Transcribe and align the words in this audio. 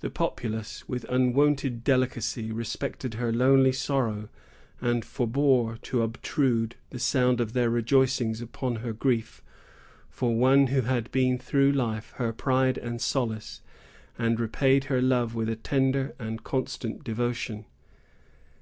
The 0.00 0.08
populace, 0.08 0.88
with 0.88 1.04
unwonted 1.10 1.84
delicacy, 1.84 2.50
respected 2.50 3.12
her 3.20 3.30
lonely 3.30 3.72
sorrow, 3.72 4.30
and 4.80 5.04
forbore 5.04 5.76
to 5.82 6.00
obtrude 6.00 6.76
the 6.88 6.98
sound 6.98 7.42
of 7.42 7.52
their 7.52 7.68
rejoicings 7.68 8.40
upon 8.40 8.76
her 8.76 8.94
grief 8.94 9.42
for 10.08 10.34
one 10.34 10.68
who 10.68 10.80
had 10.80 11.10
been 11.10 11.38
through 11.38 11.72
life 11.72 12.14
her 12.16 12.32
pride 12.32 12.78
and 12.78 13.02
solace, 13.02 13.60
and 14.16 14.40
repaid 14.40 14.84
her 14.84 15.02
love 15.02 15.34
with 15.34 15.50
a 15.50 15.56
tender 15.56 16.14
and 16.18 16.42
constant 16.42 17.04
devotion. 17.04 17.66